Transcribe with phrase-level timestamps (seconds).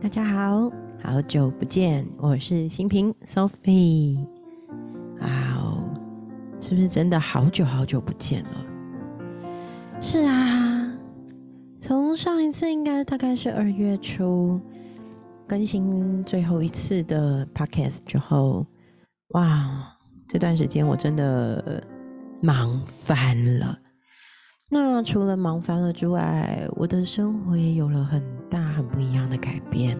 [0.00, 0.70] 大家好，
[1.02, 4.24] 好久不见，我是新平 Sophie。
[5.20, 5.28] 哇，
[6.60, 8.64] 是不是真的好久好久不见了？
[10.00, 10.96] 是啊，
[11.80, 14.60] 从上一次应该大概是二月初
[15.46, 18.64] 更新最后一次的 Podcast 之后，
[19.30, 19.96] 哇，
[20.28, 21.82] 这段时间我真的
[22.40, 23.76] 忙翻了。
[24.70, 29.98] 那除了忙翻了之外，我的生活也有了很大很不一样的改变。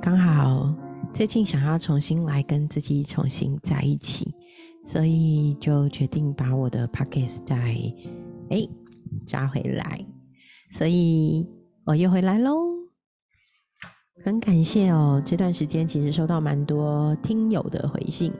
[0.00, 0.74] 刚好
[1.12, 4.34] 最近想要重新来跟自己重新在一起，
[4.84, 7.56] 所以就决定把我的 Podcast 再
[8.50, 8.66] 哎
[9.26, 10.06] 抓回来，
[10.70, 11.46] 所以
[11.84, 12.56] 我又回来喽。
[14.24, 18.32] 很感谢哦，这段时间其实收到蛮多听友的回信，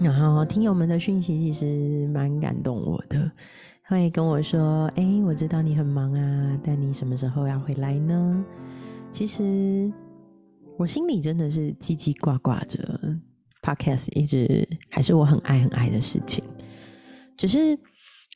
[0.00, 3.30] 然后听友们的讯息其实蛮感动我的。
[3.88, 8.44] 会跟我说：“哎，我知道你很忙啊，但你什么时候要回来呢？”
[9.10, 9.90] 其实
[10.76, 13.00] 我心里真的是叽叽呱呱着
[13.62, 16.44] ，Podcast 一直还是我很爱很爱的事情。
[17.34, 17.78] 只是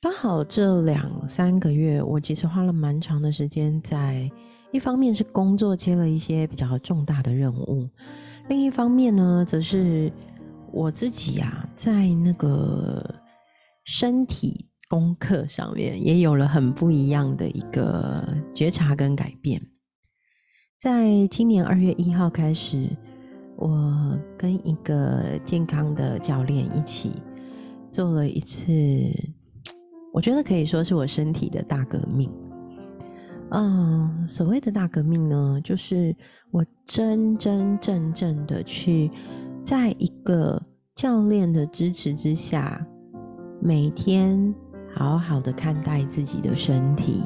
[0.00, 4.30] 刚好这两三个月，我其实花了蛮长的时间在，
[4.70, 7.86] 一方面是工作接了一些比较重大的任务，
[8.48, 10.10] 另一方面呢，则是
[10.72, 13.04] 我自己啊，在那个
[13.84, 14.71] 身体。
[14.92, 18.22] 功课上面也有了很不一样的一个
[18.54, 19.58] 觉察跟改变。
[20.78, 22.90] 在今年二月一号开始，
[23.56, 27.12] 我跟一个健康的教练一起
[27.90, 28.62] 做了一次，
[30.12, 32.30] 我觉得可以说是我身体的大革命。
[33.48, 36.14] 嗯，所谓的大革命呢，就是
[36.50, 39.10] 我真真正正的去
[39.64, 40.62] 在一个
[40.94, 42.86] 教练的支持之下，
[43.58, 44.54] 每天。
[44.94, 47.22] 好好的看待自己的身体，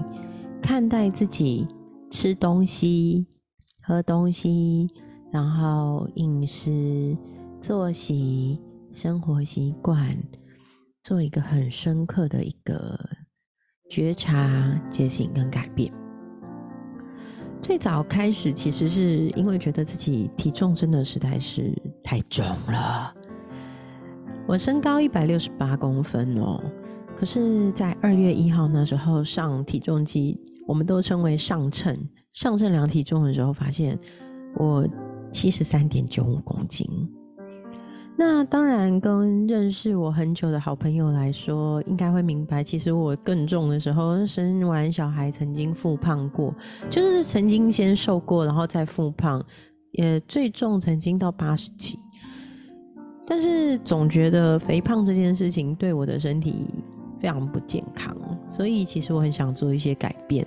[0.63, 1.67] 看待自己
[2.11, 3.27] 吃东西、
[3.83, 4.89] 喝东西，
[5.33, 7.17] 然后饮食、
[7.61, 8.61] 作息、
[8.93, 10.17] 生活习惯，
[11.03, 12.99] 做一个很深刻的一个
[13.91, 15.93] 觉察、觉醒跟改变。
[17.61, 23.13] 最早开始，其实是因为觉得自己体重真的实在是太重了。
[24.47, 26.63] 我身高一百六十八公分哦。
[27.17, 31.97] 可是，在二月一号那时候上体重机，我们都称为上秤，
[32.35, 33.99] 上秤量体重的时候，发现
[34.57, 34.87] 我
[35.33, 36.87] 七十三点九五公斤。
[38.19, 46.55] 那当然，跟认识我很久的好朋友来说，应该会明白，其实我更重的时候，生完小孩曾经复胖过，
[46.91, 49.43] 就是曾经先瘦过，然后再复胖，
[49.93, 51.99] 也最重曾经到八十几。
[53.27, 56.69] 但是总觉得肥胖这件事情对我的身体。
[57.27, 58.17] 非常不健康，
[58.49, 60.47] 所以其实我很想做一些改变。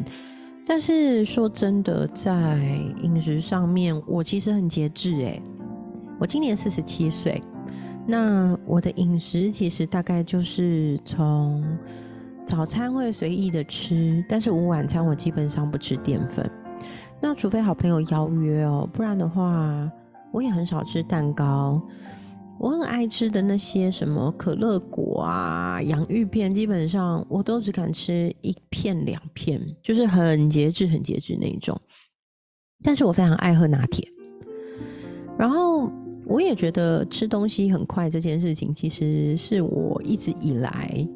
[0.66, 2.58] 但是说真的，在
[3.04, 5.12] 饮食上面，我其实很节制。
[5.18, 5.42] 诶，
[6.18, 7.44] 我今年四十七岁，
[8.08, 11.62] 那我的饮食其实大概就是从
[12.48, 16.50] 早餐会随意的吃，但是午晚餐我基本上不吃淀粉。
[17.20, 19.92] 那除非好朋友邀约哦，不然的话，
[20.32, 21.82] 我也很少吃蛋糕。
[22.60, 31.80] 我很爱吃的那些什么可乐果啊、洋芋片，基本上我都只敢吃一片两片，就是很节制、很节制那一种。
[32.84, 34.06] 但是我非常爱喝拿铁。
[35.38, 35.90] 然后
[36.26, 41.08] 我也觉得吃东西很快这件事情，其实是我一直以来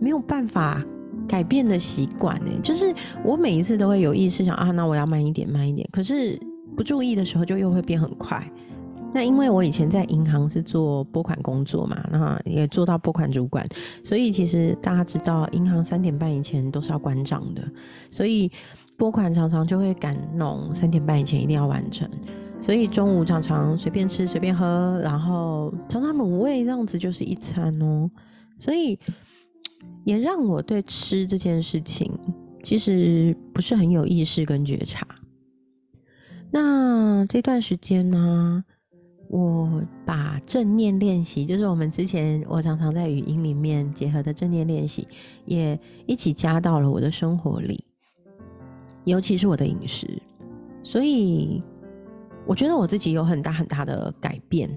[0.00, 0.80] 没有办法
[1.26, 2.52] 改变的习惯呢。
[2.62, 6.38] 就是我每一次都会有意识想啊，那我要慢一点、慢一点，可是
[6.76, 8.48] 不注意的时候就又会变很快。
[9.16, 13.66] 那因为我以前在银行是做拨款工作嘛，那也做到拨款主管，
[14.04, 17.66] 所以其实大家知道，银行三点半以前都是要关账的，
[18.10, 18.52] 所以
[18.94, 22.06] 拨款常常就会赶弄三点半以前一定要完成，
[22.60, 28.10] 所以中午常常随便吃随便喝，然后常常卤味这样子就是一餐哦，
[28.58, 28.98] 所以
[30.04, 32.12] 也让我对吃这件事情
[32.62, 35.06] 其实不是很有意识跟觉察。
[36.50, 38.62] 那这段时间呢？
[40.04, 45.06] 把正念练习，就是我们之前我常常在语音里面结合的正念练习，
[45.44, 47.84] 也一起加到了我的生活里，
[49.04, 50.06] 尤其是我的饮食。
[50.82, 51.62] 所以
[52.46, 54.70] 我觉得我自己有很大很大的改变，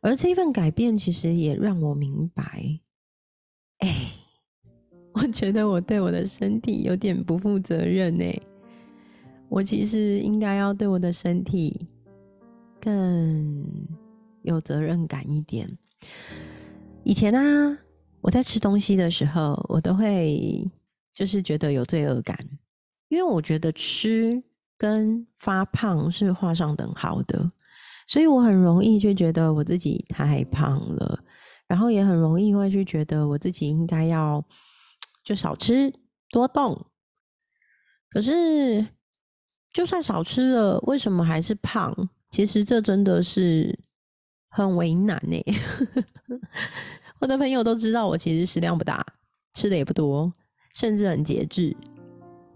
[0.00, 2.64] 而这一份改变其实也让我明白，
[3.78, 4.12] 哎，
[5.12, 8.40] 我觉得我对我的身体有点不负责任哎，
[9.48, 11.88] 我其实应该要对我的身体。
[12.84, 13.64] 更
[14.42, 15.78] 有责任感一点。
[17.04, 17.78] 以前呢，
[18.20, 20.70] 我在吃东西的时候，我都会
[21.12, 22.36] 就是觉得有罪恶感，
[23.08, 24.42] 因为我觉得吃
[24.76, 27.50] 跟发胖是画上等号的，
[28.06, 31.22] 所以我很容易就觉得我自己太胖了，
[31.66, 34.44] 然后也很容易会去觉得我自己应该要
[35.24, 35.92] 就少吃
[36.30, 36.86] 多动。
[38.10, 38.86] 可是
[39.72, 42.08] 就算少吃了，为什么还是胖？
[42.30, 43.78] 其实这真的是
[44.52, 45.42] 很为难呢。
[47.18, 49.04] 我的朋友都知道我其实食量不大，
[49.54, 50.32] 吃的也不多，
[50.74, 51.74] 甚至很节制，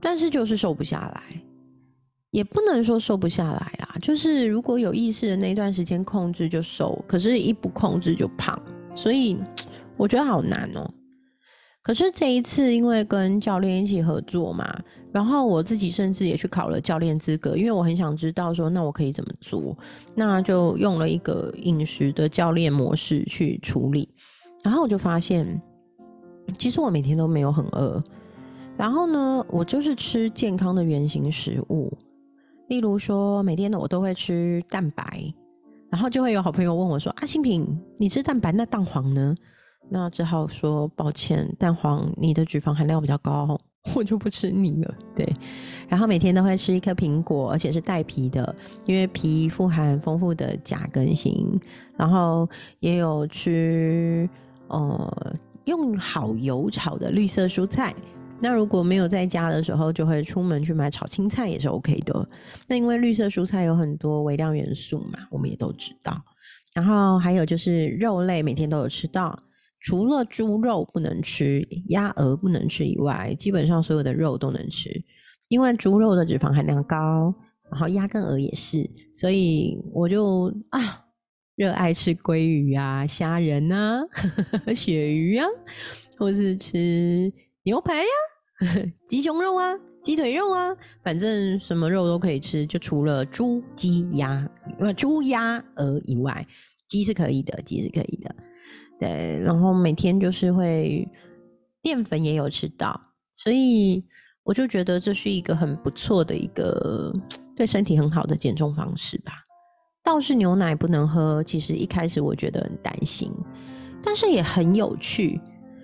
[0.00, 1.42] 但是就是瘦不下来。
[2.32, 8.60] 也不能说瘦不下来啦，就是如果有意识的那段时间控制就瘦，可是一不控制就胖，
[8.94, 9.38] 所以
[9.96, 10.92] 我觉得好难哦。
[11.82, 14.82] 可是这一次因为跟教练一起合作嘛，
[15.16, 19.74] 然后我自己甚至也去考了教练资格，因为我很想知道说那我可以怎么做，
[20.14, 24.06] 那就用了一个饮食的教练模式去处理，
[24.62, 25.58] 然后我就发现，
[26.58, 27.98] 其实我每天都没有很饿，
[28.76, 31.90] 然后呢，我就是吃健康的原型食物。
[32.68, 35.32] 例如说，每天呢我都会吃蛋白，
[35.88, 37.66] 然后就会有好朋友问我说：“啊，新品，
[37.96, 39.34] 你吃蛋白，那蛋黄呢？”
[39.88, 43.58] 那只好说抱歉，蛋黄你的脂肪含量比较高，
[43.94, 44.94] 我就不吃你了。
[45.14, 45.26] 对，
[45.88, 48.54] 然后每天都会吃一颗苹果，而且是带皮的，
[48.84, 51.58] 因为皮富含丰富的钾跟锌。
[51.96, 52.48] 然后
[52.80, 54.28] 也有吃
[54.68, 57.94] 呃用好油炒的绿色蔬菜。
[58.38, 62.28] 那如果没有在家的时候，就会出门去买炒青菜也是 OK 的。
[62.68, 66.14] 那因为绿色蔬菜有很多微量元素嘛，我们也都知道。
[66.74, 69.38] 然后还有就是肉类每天都有吃到，
[69.80, 74.90] 除了猪肉不能吃、鸭鹅不能吃以外，基本上所有的肉都能吃。
[75.48, 77.32] 因为猪肉的脂肪含量高，
[77.70, 81.04] 然后鸭跟鹅也是，所以我就啊
[81.54, 84.00] 热爱吃鲑鱼啊、虾仁啊、
[84.74, 85.46] 鳕鱼啊，
[86.18, 87.32] 或是吃。
[87.62, 88.08] 牛排呀，
[89.08, 94.48] 鸡胸肉啊，鸡腿肉啊，反正什么肉都可以吃，就除了猪、鸡、鸭，
[94.78, 96.46] 呃，猪、鸭、鹅以外，
[96.88, 98.34] 鸡是可以的，鸡是可以的。
[98.98, 101.08] 对，然后每天就是会
[101.82, 102.98] 淀粉也有吃到，
[103.32, 104.04] 所以
[104.42, 107.12] 我就觉得这是一个很不错的一个
[107.54, 109.32] 对身体很好的减重方式吧。
[110.02, 113.32] 倒是牛奶不能喝，其实一开始我觉得很担心，
[114.02, 115.40] 但是也很有趣。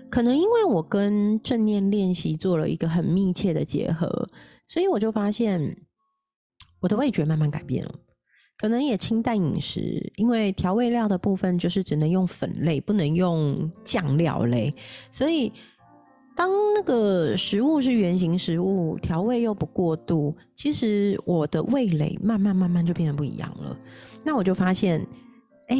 [0.09, 4.29] 可能因为我跟正念练习做了一个很密切的结合，
[4.65, 5.75] 所以我就发现
[6.79, 7.93] 我的味觉慢慢改变了。
[8.57, 14.73] 可能也清淡饮食，因为调味料的部分就是只能用粉类，不能用酱料类。
[15.11, 15.51] 所以
[16.35, 23.77] 当那个食物是原形食物，调味又不过度，其实我的味蕾慢慢慢慢就变得不一样了。
[24.23, 25.05] 那我就发现。
[25.69, 25.77] 哎，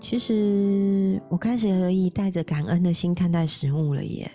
[0.00, 4.30] 其实我开始可以带着感恩的心看待食物了耶。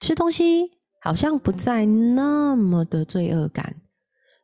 [0.00, 0.70] 吃东西
[1.02, 3.76] 好像不再那么的罪恶感，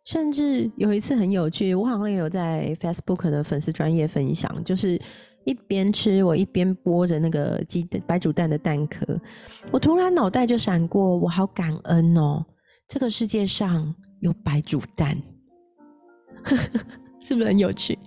[0.08, 4.98] 甚至有一次很有趣，我好像也有在 Facebook 的粉丝专业分享，就是
[5.44, 9.04] 一边吃我一边剥着那个鸡的白煮蛋的蛋壳，
[9.70, 12.42] 我突然脑袋就闪过，我好感恩哦，
[12.88, 15.14] 这个世界上有白煮蛋，
[17.20, 17.98] 是不是很有趣？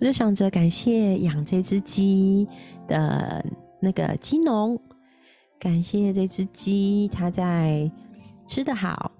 [0.00, 2.48] 我就想着感谢养这只鸡
[2.88, 3.44] 的
[3.78, 4.80] 那个鸡农，
[5.60, 7.92] 感谢这只鸡，它在
[8.46, 9.12] 吃得好、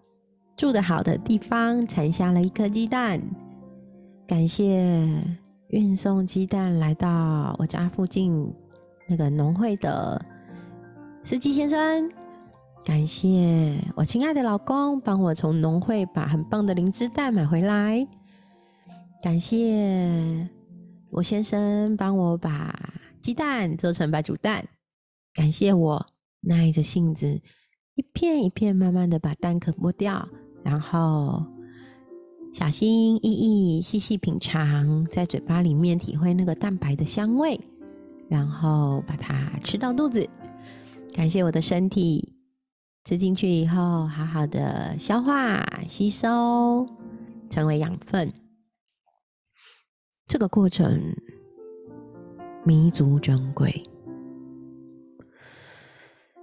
[0.63, 3.21] 住得好的地方产下了一颗鸡蛋。
[4.29, 5.05] 感谢
[5.71, 8.49] 运送鸡蛋来到我家附近
[9.09, 10.25] 那个农会的
[11.25, 12.09] 司机先生，
[12.85, 18.07] 感谢我亲爱的老公帮我从农会把很棒的灵芝蛋买回来，
[19.21, 20.49] 感谢。
[21.11, 22.73] 我先生帮我把
[23.21, 24.65] 鸡蛋做成白煮蛋，
[25.35, 26.07] 感谢我
[26.43, 27.43] 耐着性子
[27.97, 30.29] 一片一片慢慢的把蛋壳剥掉，
[30.63, 31.45] 然后
[32.53, 37.61] 小心翼翼细细品尝，在嘴巴里面体会那个蛋白的香味，
[38.29, 40.29] 然后把它吃到肚子。
[41.15, 42.35] 感谢我的身体
[43.05, 46.87] 吃进去以后，好好的消化吸收，
[47.51, 48.33] 成为养分。
[50.27, 51.15] 这个过程
[52.65, 53.85] 弥足珍贵。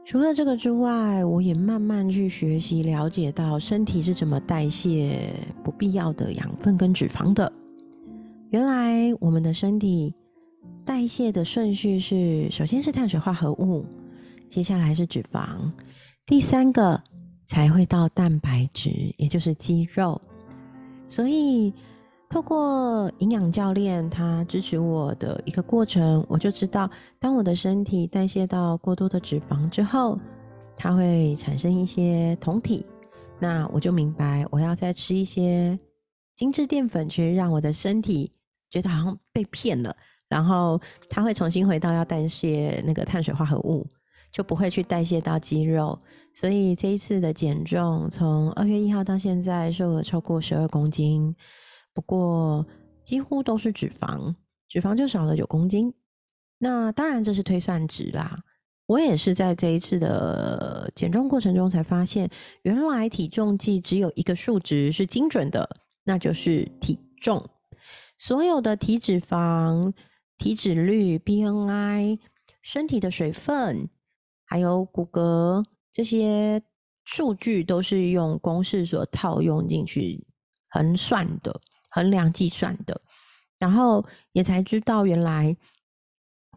[0.10, 5.32] 除了这个之外，我也慢慢去学习了解到身体是怎么代谢
[5.64, 7.54] 不必要的养分跟脂肪的。
[8.50, 10.12] 原来我们的身体
[10.84, 13.86] 代谢的顺序是：首先是碳水化合物，
[14.50, 15.72] 接下来是脂肪，
[16.26, 17.00] 第三个
[17.46, 20.20] 才会到蛋白质，也就是肌肉。
[21.08, 21.72] 所以。
[22.30, 26.88] 透过营养教练他支持我的一个过程，我就知道，
[27.20, 30.20] 当我的身体代谢到过多的脂肪之后，
[30.78, 32.86] 它会产生一些酮体，
[33.40, 35.78] 那我就明白我要再吃一些
[36.36, 38.32] 精致淀粉，去让我的身体
[38.70, 39.96] 觉得好像被骗了，
[40.28, 43.88] 然后它会重新回到要代谢那个碳水化合物，
[44.32, 45.98] 就不会去代谢到肌肉。
[46.36, 51.36] 所以这一次的减重，从二月一号到现在瘦了超过十二公斤，
[51.94, 52.66] 不过
[53.04, 54.36] 几乎都是脂肪，
[54.68, 55.94] 脂肪就少了九公斤。
[56.58, 58.44] 那当然这是推算值啦。
[58.86, 62.28] 我也是在这一次的减重过程中才发现，
[62.64, 65.70] 原来体重计只有一个数值是精准的，
[66.04, 67.48] 那就是体重。
[68.18, 69.94] 所有的体脂肪、
[70.40, 72.20] 体脂率、BNI、
[72.64, 73.88] 身体的水分，
[74.44, 76.62] 还有骨骼这些
[77.06, 80.26] 数据，都是用公式所套用进去
[80.70, 81.62] 衡算的、
[82.00, 83.02] 衡量计算的，
[83.58, 85.56] 然后也才知道原来。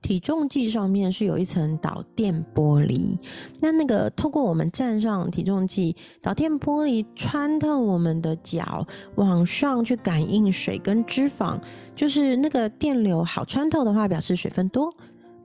[0.00, 3.16] 体重计上面是有一层导电玻璃，
[3.60, 8.84] 那那个透过我们站上体重计，导电玻璃穿透我们的脚
[9.14, 11.56] 往上去感应水跟脂肪，
[11.94, 14.90] 就是那个电流好穿透的话，表示水分多；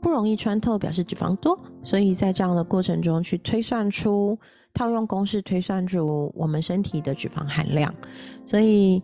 [0.01, 1.56] 不容易穿透，表示脂肪多。
[1.84, 4.36] 所以在这样的过程中去推算出，
[4.74, 7.94] 套用公式推算出我们身体的脂肪含量，
[8.44, 9.04] 所以。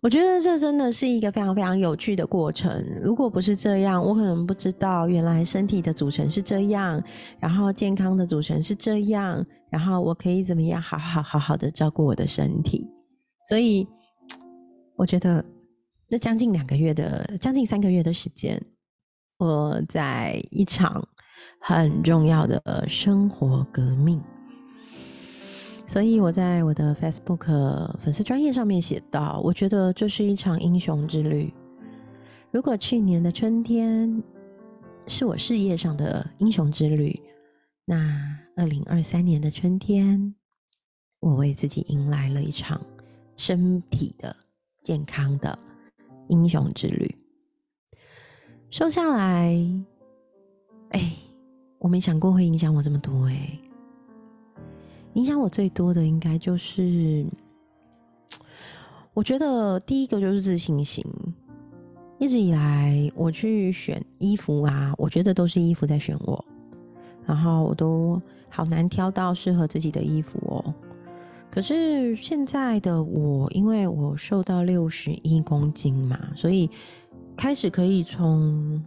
[0.00, 2.84] 我觉得这真的是一个非常非常有趣的过程。
[3.02, 7.02] 如果不是这样，我可能不知道原来身体的组成是这样，
[7.40, 12.86] 然后健康的组成是这样，然后我可以怎么样好好好好的照顾我的身体。
[13.48, 13.88] 所以，
[14.96, 15.44] 我觉得
[16.06, 18.62] 这将近两个月的，将近三个月的时间，
[19.38, 21.02] 我在一场
[21.60, 24.22] 很重要的生活革命。
[25.88, 31.50] 所以我在我的 Facebook 粉丝专页上面写道：“我觉得这是一场英雄之旅。
[32.50, 34.22] 如果去年的春天
[35.06, 37.18] 是我事业上的英雄之旅，
[37.86, 40.34] 那二零二三年的春天，
[41.20, 42.78] 我为自己迎来了一场
[43.34, 44.36] 身体的
[44.82, 45.58] 健康的
[46.28, 47.16] 英雄之旅。
[48.70, 49.56] 瘦下来，
[50.90, 51.12] 哎，
[51.78, 53.58] 我没想过会影响我这么多，哎。”
[55.18, 57.26] 影响我最多的应该就是，
[59.12, 61.04] 我觉得第一个就是自信心。
[62.20, 66.44] 一直以来，我去选衣服啊，我觉得都是衣服在选我，
[67.26, 70.72] 然后我都好难挑到适合自己的衣服哦。
[71.50, 76.70] 可是现在的我，因为我瘦到六十一公斤嘛，所以
[77.36, 78.80] 开始可以从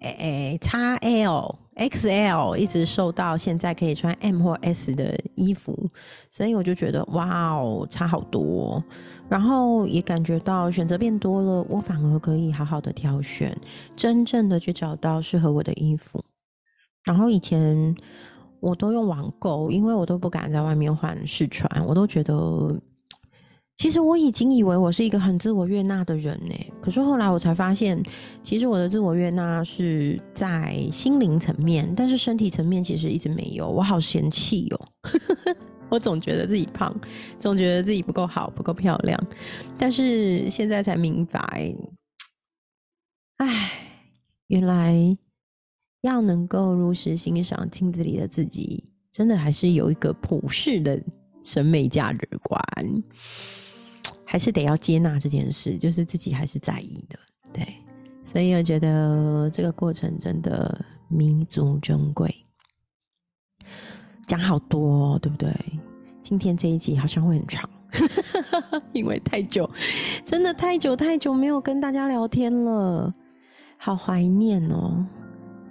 [0.00, 1.58] 诶 x L。
[1.76, 5.90] XL 一直瘦到现在可以穿 M 或 S 的衣服，
[6.30, 8.82] 所以我就觉得哇哦，差好多。
[9.28, 13.56] 然后也感觉到选择变多了，我反而可以好好的挑选，
[13.94, 16.24] 真正的去找到适合我的衣服。
[17.04, 17.94] 然后以前
[18.60, 22.74] 我都用网购，因为我都不敢在外面换试穿，我都觉得。
[23.76, 28.02] 其实我已经以为我是一个很自我悦纳的人呢，可是后来我才发现，
[28.42, 33.68] 其实我的自我悦纳是在心灵层面，但是身体层面其实一直没有。
[33.68, 34.88] 我好嫌弃哦，
[35.90, 36.94] 我总觉得自己胖，
[37.38, 39.22] 总觉得自己不够好，不够漂亮。
[39.76, 41.76] 但是现在才明白，
[43.36, 43.72] 唉，
[44.46, 44.96] 原来
[46.00, 50.98] 要能够如实欣赏镜子里的自己，真的还是有一个普世的
[51.42, 52.58] 审美价值观。
[54.36, 57.18] 还是得要接纳这件事，就是自己还是在意的，
[57.54, 57.66] 对，
[58.26, 60.78] 所以我觉得这个过程真的
[61.08, 62.30] 弥足珍贵。
[64.26, 65.50] 讲好多，对不对？
[66.22, 67.66] 今天这一集好像会很长，
[68.92, 69.66] 因为太久，
[70.22, 73.14] 真的太久太久没有跟大家聊天了，
[73.78, 75.02] 好怀念哦。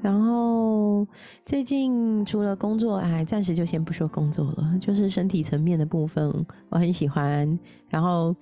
[0.05, 1.03] 然后
[1.47, 6.31] 最近除了工作，哎，暂时就先不说工作了，就是身体层面的部分，
[6.69, 7.59] 我很喜欢。
[7.89, 8.35] 然后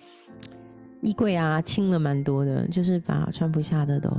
[1.02, 4.12] 衣柜啊，清了蛮多的，就是把穿不下的都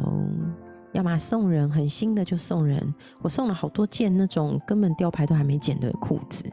[0.95, 2.83] 要么送人，很新的就送人。
[3.21, 6.47] 我送了好多件那种根本吊牌都还没剪的裤子，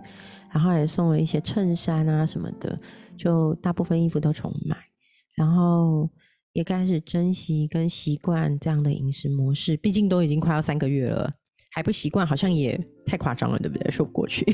[0.51, 2.77] 然后也送了一些衬衫啊什么的，
[3.17, 4.75] 就大部分衣服都重买。
[5.37, 6.09] 然后。
[6.53, 11.33] 也开始珍惜跟习惯这样的饮食模式，毕竟都已经快要三个月了，
[11.71, 13.89] 还不习惯，好像也太夸张了，对不对？
[13.89, 14.45] 说不过去。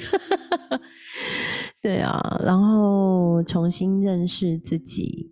[1.81, 5.31] 对啊，然后重新认识自己，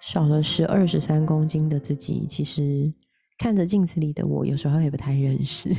[0.00, 2.92] 少了十二十三公斤的自己，其实
[3.38, 5.70] 看着镜子里的我，有时候也不太认识。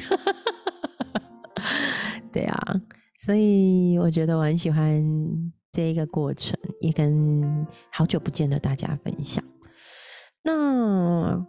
[2.33, 2.81] 对啊，
[3.19, 5.03] 所以我觉得我很喜欢。
[5.73, 9.43] 这一个过程也跟好久不见的大家分享。
[10.43, 11.43] 那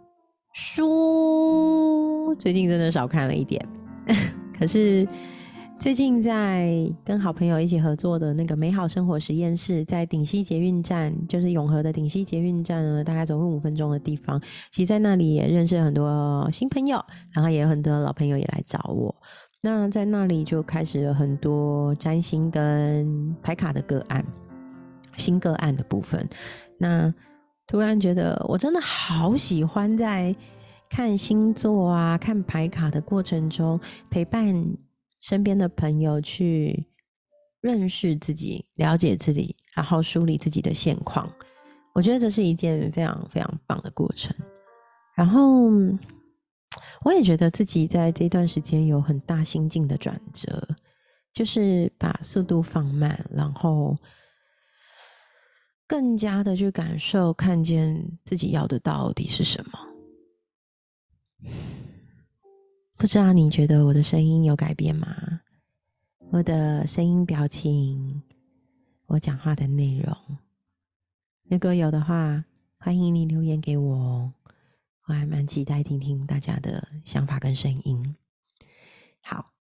[0.51, 3.63] 书最近真的少看了一点，
[4.57, 5.07] 可是
[5.77, 14.41] 最近在跟好朋友一起合作的那个美好生活实验室，在顶溪捷运站，就是永和的顶溪捷运站呢，大概走路五分钟的地方。
[14.71, 16.99] 其实在那里也认识很多新朋友，
[17.31, 19.13] 然后也有很多老朋友也来找我。
[19.65, 24.23] 那在那里就开始了很多占星跟牌卡的个案，
[25.17, 26.29] 新个案的部分。
[26.77, 27.11] 那
[27.65, 30.35] 突然觉得我真的好喜欢在
[30.87, 33.79] 看星座啊、看牌卡的过程中
[34.09, 34.77] 陪伴。
[35.21, 36.85] 身边的朋友去
[37.59, 41.27] 认识自己、了解自己，然后梳理自己的现况，
[41.95, 44.35] 我觉得这是一件非常非常棒的过程。
[45.15, 45.71] 然后
[47.03, 50.67] 我也觉得自己在这段时间有很大心境的转折，
[51.33, 53.97] 就是把速度放慢，然后
[55.87, 59.79] 更加的去感受、看见自己要的到底是什么。
[62.97, 65.41] 不知道你觉得我的声音有改变吗？
[66.31, 68.23] 我的声音、表情，
[69.05, 70.17] 我讲话的内容，
[71.43, 72.43] 如果有的话，
[72.79, 74.33] 欢迎你留言给我，
[75.07, 78.15] 我还蛮期待听听大家的想法跟声音。
[79.21, 79.51] 好，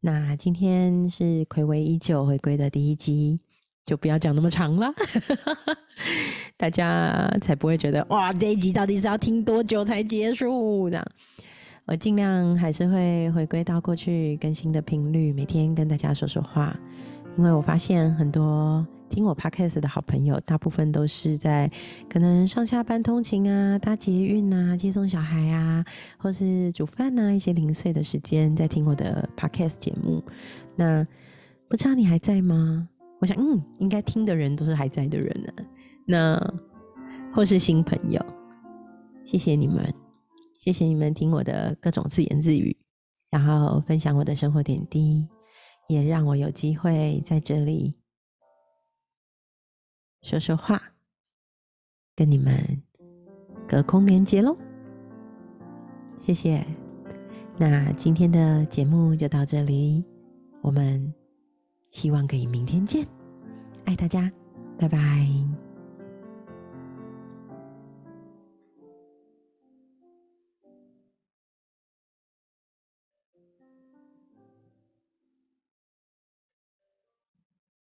[0.00, 3.38] 那今天是暌违已久回归的第一集，
[3.84, 4.90] 就不要讲那么长了，
[6.56, 11.06] 大家才不会觉得哇，这一集到底是要听多久才结束的？
[11.84, 16.74] 我尽量还是会回归到过去更新的频率，每天跟大家说说话。
[17.36, 21.70] 因为我发现很多听我 podcast 的好朋友，大部分都是在
[22.10, 25.84] 可能上下班通勤啊、搭捷运啊、接送小孩啊，
[26.18, 30.20] 或是煮饭啊一些零碎的时间，在听我的 podcast 节目。
[30.74, 31.06] 那
[31.68, 32.88] 不知道你还在吗？
[33.20, 35.64] 我想，嗯，应该听的人都是还在的人呢。
[36.04, 36.54] 那
[37.32, 38.20] 或是新朋友，
[39.24, 39.94] 谢谢你们。
[40.58, 42.76] 谢谢你们听我的各种自言自语，
[43.30, 45.24] 然后分享我的生活点滴，
[45.88, 47.94] 也让我有机会在这里
[50.24, 50.80] 说说话，
[52.16, 52.82] 跟你们
[53.68, 54.56] 隔空连接喽。
[56.18, 56.66] 谢谢，
[57.58, 60.02] 那今天的节目就到这里，
[60.62, 61.12] 我们
[61.90, 63.06] 希望可以明天见，
[63.84, 64.32] 爱大家，
[64.78, 65.63] 拜拜。